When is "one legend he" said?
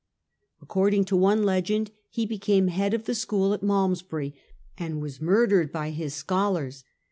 1.15-2.25